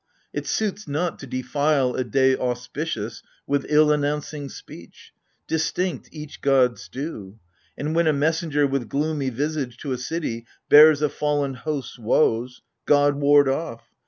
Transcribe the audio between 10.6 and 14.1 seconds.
bears a fall'n host's woes— God ward off